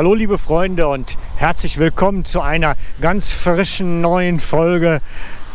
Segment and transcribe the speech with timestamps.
[0.00, 5.02] Hallo liebe Freunde und herzlich willkommen zu einer ganz frischen neuen Folge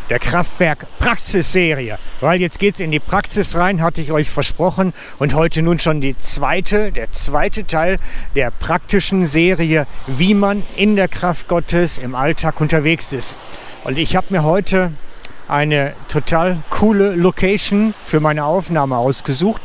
[0.08, 1.98] der Kraftwerk Praxisserie.
[2.20, 4.94] Weil jetzt geht's in die Praxis rein, hatte ich euch versprochen.
[5.18, 7.98] Und heute nun schon die zweite, der zweite Teil
[8.36, 13.34] der praktischen Serie, wie man in der Kraft Gottes im Alltag unterwegs ist.
[13.82, 14.92] Und ich habe mir heute
[15.48, 19.60] eine total coole Location für meine Aufnahme ausgesucht.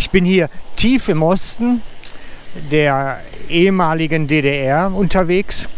[0.00, 1.82] Ich bin hier tief im Osten
[2.70, 5.68] der ehemaligen DDR unterwegs,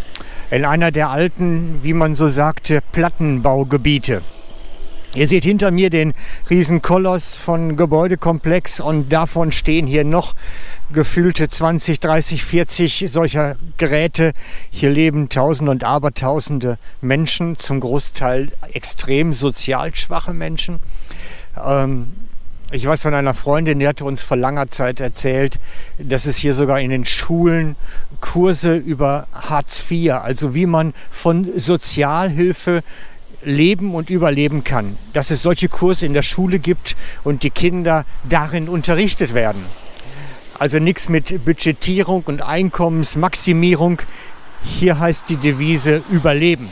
[0.51, 4.23] in einer der alten, wie man so sagte, Plattenbaugebiete.
[5.15, 6.13] Ihr seht hinter mir den
[6.51, 10.35] Riesenkoloss von Gebäudekomplex und davon stehen hier noch
[10.93, 14.35] gefühlte 20, 30, 40 solcher Geräte.
[14.71, 20.81] Hier leben Tausende und Abertausende Menschen, zum Großteil extrem sozial schwache Menschen.
[21.67, 22.09] Ähm,
[22.73, 25.61] ich weiß von einer Freundin, die hatte uns vor langer Zeit erzählt,
[25.99, 27.77] dass es hier sogar in den Schulen
[28.21, 32.83] Kurse über Hartz IV, also wie man von Sozialhilfe
[33.45, 34.99] leben und überleben kann.
[35.13, 39.65] Dass es solche Kurse in der Schule gibt und die Kinder darin unterrichtet werden.
[40.59, 44.03] Also nichts mit Budgetierung und Einkommensmaximierung.
[44.65, 46.69] Hier heißt die Devise Überleben.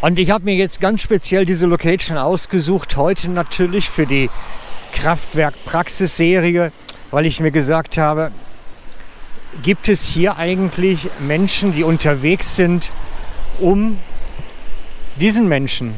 [0.00, 4.30] Und ich habe mir jetzt ganz speziell diese Location ausgesucht, heute natürlich für die
[4.92, 6.70] Kraftwerk-Praxis-Serie,
[7.10, 8.30] weil ich mir gesagt habe,
[9.62, 12.92] gibt es hier eigentlich Menschen, die unterwegs sind,
[13.58, 13.98] um
[15.16, 15.94] diesen Menschen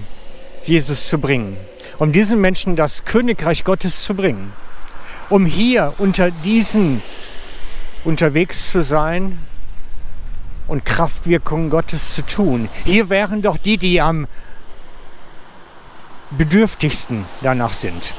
[0.65, 1.59] Jesus zu bringen,
[1.99, 4.55] um diesen Menschen das Königreich Gottes zu bringen,
[5.29, 7.03] um hier unter diesen
[8.05, 9.39] unterwegs zu sein
[10.71, 12.69] und Kraftwirkungen Gottes zu tun.
[12.85, 14.29] Hier wären doch die, die am
[16.31, 18.15] bedürftigsten danach sind.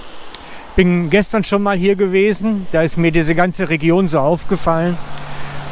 [0.75, 4.97] Bin gestern schon mal hier gewesen, da ist mir diese ganze Region so aufgefallen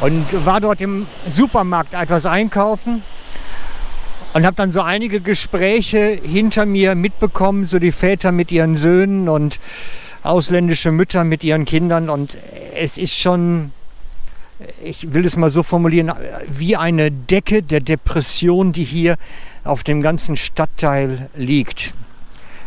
[0.00, 3.02] und war dort im Supermarkt etwas einkaufen
[4.32, 9.28] und habe dann so einige Gespräche hinter mir mitbekommen, so die Väter mit ihren Söhnen
[9.28, 9.60] und
[10.22, 12.38] ausländische Mütter mit ihren Kindern und
[12.74, 13.72] es ist schon
[14.82, 16.12] ich will es mal so formulieren,
[16.48, 19.16] wie eine Decke der Depression, die hier
[19.64, 21.94] auf dem ganzen Stadtteil liegt.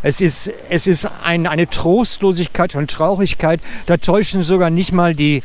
[0.02, 3.62] Es ist, es ist ein, eine Trostlosigkeit und Traurigkeit.
[3.86, 5.44] Da täuschen sogar nicht mal die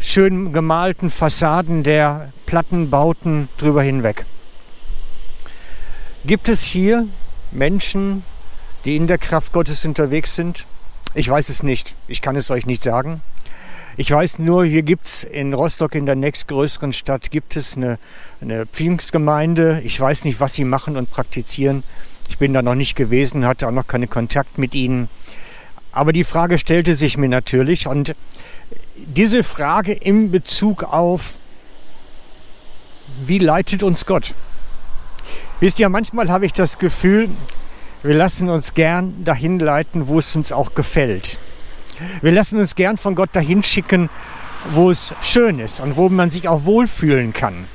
[0.00, 4.24] schön gemalten Fassaden der Plattenbauten drüber hinweg.
[6.24, 7.06] Gibt es hier
[7.50, 8.22] Menschen,
[8.84, 10.66] die in der Kraft Gottes unterwegs sind?
[11.14, 11.94] Ich weiß es nicht.
[12.06, 13.22] Ich kann es euch nicht sagen.
[14.00, 17.98] Ich weiß nur, hier gibt es in Rostock, in der nächstgrößeren Stadt, gibt es eine,
[18.40, 19.82] eine Pfingstgemeinde.
[19.84, 21.82] Ich weiß nicht, was sie machen und praktizieren.
[22.30, 25.10] Ich bin da noch nicht gewesen, hatte auch noch keinen Kontakt mit ihnen.
[25.92, 28.14] Aber die Frage stellte sich mir natürlich und
[28.96, 31.34] diese Frage in Bezug auf,
[33.26, 34.32] wie leitet uns Gott?
[35.60, 37.28] Wisst ihr, manchmal habe ich das Gefühl,
[38.02, 41.38] wir lassen uns gern dahin leiten, wo es uns auch gefällt.
[42.22, 44.08] Wir lassen uns gern von Gott dahin schicken,
[44.72, 47.66] wo es schön ist und wo man sich auch wohlfühlen kann.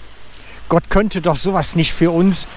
[0.69, 2.47] Gott könnte doch sowas nicht für uns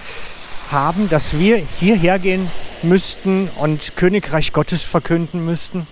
[0.71, 2.51] haben, dass wir hierher gehen
[2.83, 5.87] müssten und Königreich Gottes verkünden müssten.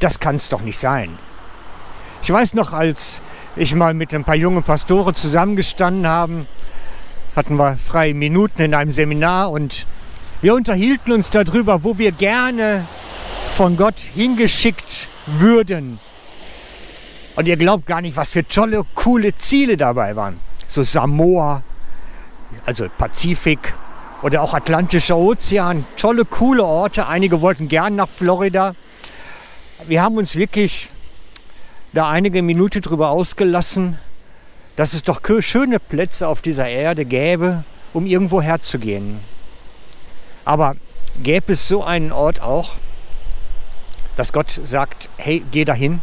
[0.00, 1.18] Das kann es doch nicht sein.
[2.22, 3.20] Ich weiß noch, als
[3.56, 6.46] ich mal mit ein paar jungen Pastoren zusammengestanden haben,
[7.34, 9.86] hatten wir freie Minuten in einem Seminar und
[10.42, 12.84] wir unterhielten uns darüber, wo wir gerne
[13.56, 15.98] von Gott hingeschickt würden.
[17.36, 20.38] Und ihr glaubt gar nicht, was für tolle, coole Ziele dabei waren.
[20.68, 21.62] So Samoa,
[22.66, 23.72] also Pazifik
[24.20, 25.86] oder auch Atlantischer Ozean.
[25.96, 27.06] Tolle, coole Orte.
[27.06, 28.74] Einige wollten gern nach Florida.
[29.88, 30.90] Wir haben uns wirklich
[31.94, 33.96] da einige Minuten drüber ausgelassen,
[34.76, 39.18] dass es doch schöne Plätze auf dieser Erde gäbe, um irgendwo herzugehen.
[40.44, 40.76] Aber
[41.22, 42.72] gäbe es so einen Ort auch?
[44.16, 46.00] Dass Gott sagt, hey, geh dahin.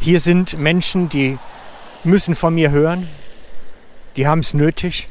[0.00, 1.38] Hier sind Menschen, die
[2.04, 3.08] müssen von mir hören.
[4.16, 5.08] Die haben es nötig.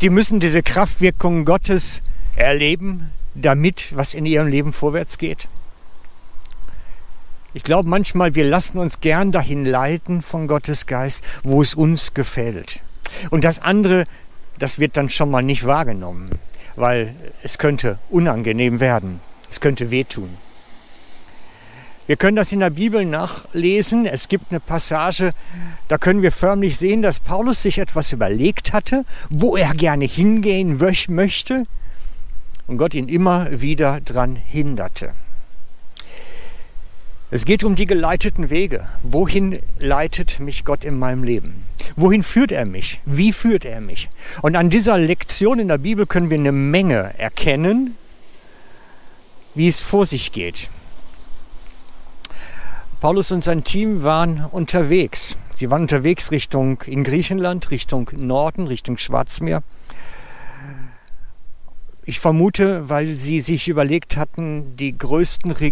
[0.00, 2.02] Die müssen diese Kraftwirkung Gottes
[2.34, 5.48] erleben, damit was in ihrem Leben vorwärts geht.
[7.54, 12.12] Ich glaube manchmal, wir lassen uns gern dahin leiten von Gottes Geist, wo es uns
[12.12, 12.82] gefällt.
[13.30, 14.06] Und das andere,
[14.58, 16.30] das wird dann schon mal nicht wahrgenommen,
[16.74, 19.20] weil es könnte unangenehm werden.
[19.50, 20.36] Es könnte wehtun.
[22.06, 24.06] Wir können das in der Bibel nachlesen.
[24.06, 25.32] Es gibt eine Passage,
[25.88, 30.78] da können wir förmlich sehen, dass Paulus sich etwas überlegt hatte, wo er gerne hingehen
[31.08, 31.64] möchte
[32.68, 35.12] und Gott ihn immer wieder daran hinderte.
[37.32, 38.86] Es geht um die geleiteten Wege.
[39.02, 41.64] Wohin leitet mich Gott in meinem Leben?
[41.96, 43.00] Wohin führt er mich?
[43.04, 44.08] Wie führt er mich?
[44.42, 47.96] Und an dieser Lektion in der Bibel können wir eine Menge erkennen,
[49.56, 50.70] wie es vor sich geht.
[53.06, 55.36] Paulus und sein Team waren unterwegs.
[55.54, 59.62] Sie waren unterwegs Richtung in Griechenland, Richtung Norden, Richtung Schwarzmeer.
[62.04, 65.70] Ich vermute, weil sie sich überlegt hatten, die größten Re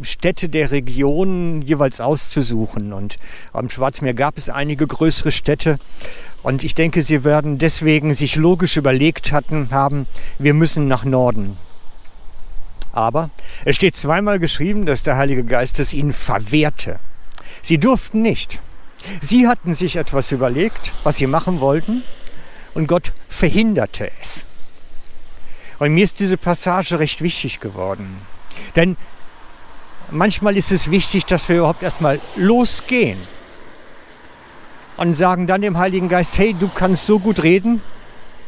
[0.00, 2.94] Städte der Region jeweils auszusuchen.
[2.94, 3.18] Und
[3.52, 5.78] am Schwarzmeer gab es einige größere Städte.
[6.42, 10.06] Und ich denke, sie werden deswegen sich logisch überlegt hatten, haben,
[10.38, 11.58] wir müssen nach Norden.
[12.92, 13.30] Aber
[13.64, 16.98] es steht zweimal geschrieben, dass der Heilige Geist es ihnen verwehrte.
[17.62, 18.60] Sie durften nicht.
[19.20, 22.02] Sie hatten sich etwas überlegt, was sie machen wollten,
[22.74, 24.44] und Gott verhinderte es.
[25.78, 28.18] Und mir ist diese Passage recht wichtig geworden.
[28.76, 28.96] Denn
[30.10, 33.18] manchmal ist es wichtig, dass wir überhaupt erstmal losgehen
[34.96, 37.82] und sagen dann dem Heiligen Geist, hey, du kannst so gut reden,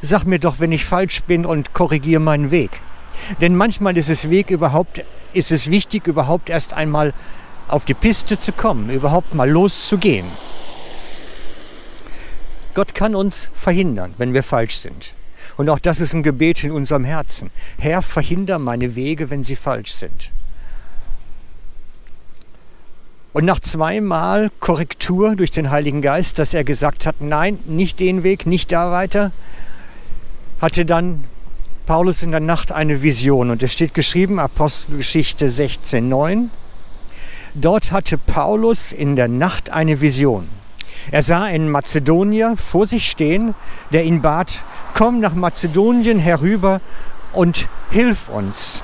[0.01, 2.81] sag mir doch, wenn ich falsch bin und korrigiere meinen Weg.
[3.41, 5.03] Denn manchmal ist es, Weg überhaupt,
[5.33, 7.13] ist es wichtig, überhaupt erst einmal
[7.69, 10.27] auf die Piste zu kommen, überhaupt mal loszugehen.
[12.75, 15.13] Gott kann uns verhindern, wenn wir falsch sind.
[15.57, 17.51] Und auch das ist ein Gebet in unserem Herzen.
[17.79, 20.31] Herr, verhinder meine Wege, wenn sie falsch sind.
[23.33, 28.23] Und nach zweimal Korrektur durch den Heiligen Geist, dass er gesagt hat, nein, nicht den
[28.23, 29.33] Weg, nicht da weiter,
[30.61, 31.25] hatte dann
[31.87, 33.51] Paulus in der Nacht eine Vision.
[33.51, 36.49] Und es steht geschrieben, Apostelgeschichte 16.9.
[37.53, 40.49] Dort hatte Paulus in der Nacht eine Vision.
[41.11, 43.55] Er sah einen Mazedonier vor sich stehen,
[43.93, 44.61] der ihn bat,
[44.95, 46.81] komm nach Mazedonien herüber
[47.35, 48.83] und hilf uns.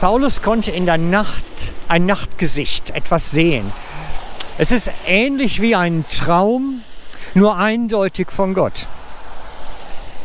[0.00, 1.44] Paulus konnte in der Nacht
[1.86, 3.70] ein Nachtgesicht, etwas sehen.
[4.58, 6.80] Es ist ähnlich wie ein Traum,
[7.34, 8.88] nur eindeutig von Gott.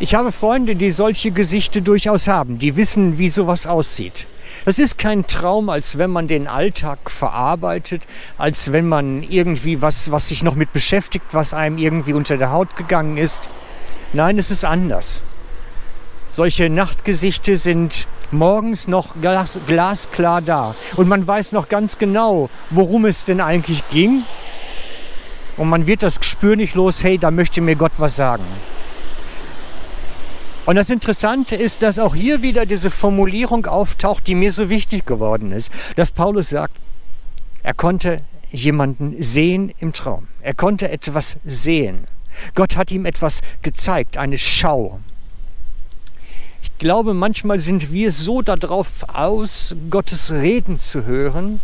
[0.01, 4.25] Ich habe Freunde, die solche Gesichter durchaus haben, die wissen, wie sowas aussieht.
[4.65, 8.01] Es ist kein Traum, als wenn man den Alltag verarbeitet,
[8.39, 12.51] als wenn man irgendwie was, was sich noch mit beschäftigt, was einem irgendwie unter der
[12.51, 13.41] Haut gegangen ist.
[14.11, 15.21] Nein, es ist anders.
[16.31, 20.73] Solche Nachtgesichte sind morgens noch glas, glasklar da.
[20.95, 24.23] Und man weiß noch ganz genau, worum es denn eigentlich ging.
[25.57, 28.45] Und man wird das Gespür nicht los, hey, da möchte mir Gott was sagen.
[30.71, 35.05] Und das Interessante ist, dass auch hier wieder diese Formulierung auftaucht, die mir so wichtig
[35.05, 36.73] geworden ist, dass Paulus sagt,
[37.61, 38.21] er konnte
[38.53, 40.29] jemanden sehen im Traum.
[40.39, 42.07] Er konnte etwas sehen.
[42.55, 45.01] Gott hat ihm etwas gezeigt, eine Schau.
[46.63, 51.59] Ich glaube, manchmal sind wir so darauf aus, Gottes Reden zu hören,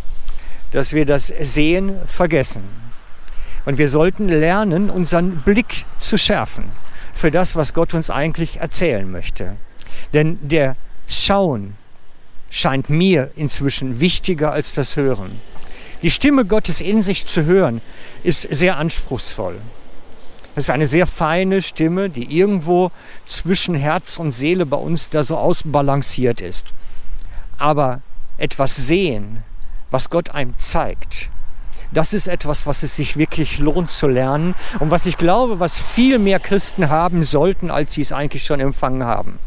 [0.72, 2.60] dass wir das Sehen vergessen.
[3.64, 6.64] Und wir sollten lernen, unseren Blick zu schärfen
[7.18, 9.56] für das, was Gott uns eigentlich erzählen möchte.
[10.14, 10.76] Denn der
[11.08, 11.76] Schauen
[12.48, 15.40] scheint mir inzwischen wichtiger als das Hören.
[16.02, 17.80] Die Stimme Gottes in sich zu hören,
[18.22, 19.56] ist sehr anspruchsvoll.
[20.54, 22.92] Es ist eine sehr feine Stimme, die irgendwo
[23.24, 26.66] zwischen Herz und Seele bei uns da so ausbalanciert ist.
[27.58, 28.00] Aber
[28.38, 29.42] etwas sehen,
[29.90, 31.30] was Gott einem zeigt,
[31.92, 35.78] das ist etwas, was es sich wirklich lohnt zu lernen und was ich glaube, was
[35.78, 39.38] viel mehr Christen haben sollten, als sie es eigentlich schon empfangen haben.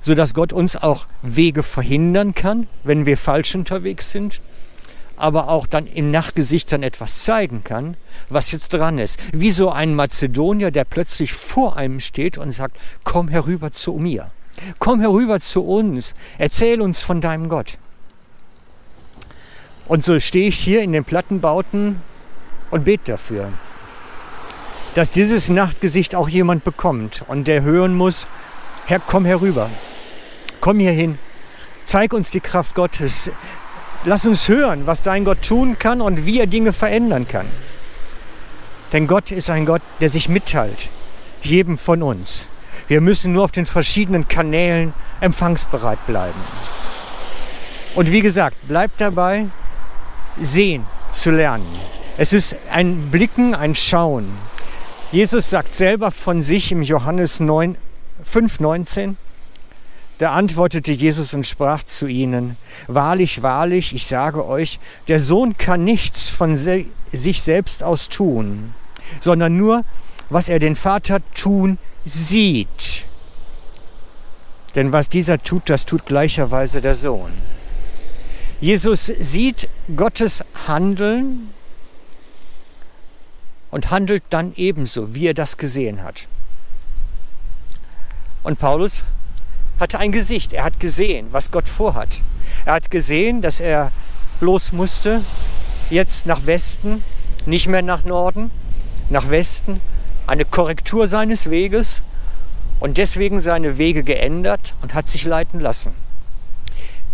[0.00, 4.40] Sodass Gott uns auch Wege verhindern kann, wenn wir falsch unterwegs sind,
[5.16, 7.96] aber auch dann im Nachtgesicht dann etwas zeigen kann,
[8.28, 9.18] was jetzt dran ist.
[9.32, 14.32] Wie so ein Mazedonier, der plötzlich vor einem steht und sagt, komm herüber zu mir.
[14.78, 16.14] Komm herüber zu uns.
[16.38, 17.78] Erzähl uns von deinem Gott.
[19.86, 22.00] Und so stehe ich hier in den Plattenbauten
[22.70, 23.48] und bete dafür,
[24.94, 28.26] dass dieses Nachtgesicht auch jemand bekommt und der hören muss,
[28.86, 29.70] Herr, komm herüber,
[30.60, 31.18] komm hier hin,
[31.84, 33.30] zeig uns die Kraft Gottes,
[34.04, 37.46] lass uns hören, was dein Gott tun kann und wie er Dinge verändern kann.
[38.92, 40.88] Denn Gott ist ein Gott, der sich mitteilt,
[41.42, 42.48] jedem von uns.
[42.88, 46.40] Wir müssen nur auf den verschiedenen Kanälen empfangsbereit bleiben.
[47.94, 49.46] Und wie gesagt, bleibt dabei,
[50.40, 51.66] sehen zu lernen.
[52.16, 54.26] Es ist ein Blicken, ein Schauen.
[55.10, 57.76] Jesus sagt selber von sich im Johannes 9,
[58.24, 59.16] 5, 19,
[60.18, 65.84] da antwortete Jesus und sprach zu ihnen, Wahrlich, wahrlich, ich sage euch, der Sohn kann
[65.84, 68.72] nichts von se sich selbst aus tun,
[69.20, 69.84] sondern nur,
[70.30, 73.04] was er den Vater tun sieht.
[74.74, 77.32] Denn was dieser tut, das tut gleicherweise der Sohn.
[78.60, 81.50] Jesus sieht Gottes Handeln
[83.70, 86.28] und handelt dann ebenso, wie er das gesehen hat.
[88.44, 89.04] Und Paulus
[89.80, 90.52] hatte ein Gesicht.
[90.52, 92.20] Er hat gesehen, was Gott vorhat.
[92.64, 93.90] Er hat gesehen, dass er
[94.40, 95.22] los musste,
[95.90, 97.02] jetzt nach Westen,
[97.46, 98.50] nicht mehr nach Norden,
[99.10, 99.80] nach Westen,
[100.26, 102.02] eine Korrektur seines Weges
[102.78, 105.92] und deswegen seine Wege geändert und hat sich leiten lassen.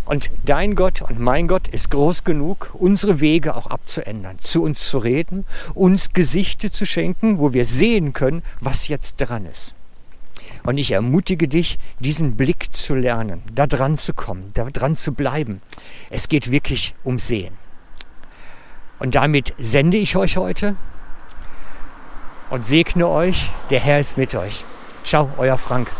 [0.08, 4.86] Und dein Gott und mein Gott ist groß genug, unsere Wege auch abzuändern, zu uns
[4.86, 9.74] zu reden, uns Gesichte zu schenken, wo wir sehen können, was jetzt dran ist.
[10.64, 15.12] Und ich ermutige dich, diesen Blick zu lernen, da dran zu kommen, da dran zu
[15.12, 15.60] bleiben.
[16.08, 17.52] Es geht wirklich um Sehen.
[19.00, 20.76] Und damit sende ich euch heute
[22.48, 23.50] und segne euch.
[23.68, 24.64] Der Herr ist mit euch.
[25.04, 25.90] Ciao, euer Frank.